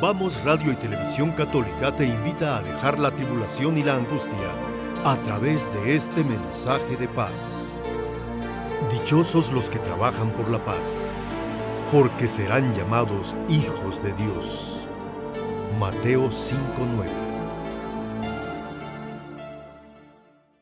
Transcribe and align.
Vamos 0.00 0.44
Radio 0.44 0.70
y 0.70 0.76
Televisión 0.76 1.32
Católica 1.32 1.90
te 1.90 2.06
invita 2.06 2.56
a 2.56 2.62
dejar 2.62 3.00
la 3.00 3.10
tribulación 3.10 3.78
y 3.78 3.82
la 3.82 3.96
angustia 3.96 4.30
a 5.04 5.16
través 5.24 5.72
de 5.74 5.96
este 5.96 6.22
mensaje 6.22 6.96
de 6.96 7.08
paz. 7.08 7.72
Dichosos 8.92 9.50
los 9.50 9.68
que 9.68 9.80
trabajan 9.80 10.30
por 10.30 10.50
la 10.50 10.64
paz, 10.64 11.16
porque 11.90 12.28
serán 12.28 12.72
llamados 12.74 13.34
hijos 13.48 14.00
de 14.04 14.12
Dios. 14.12 14.86
Mateo 15.80 16.30
5:9 16.30 17.27